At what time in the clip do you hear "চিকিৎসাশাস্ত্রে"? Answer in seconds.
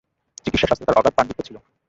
0.45-0.87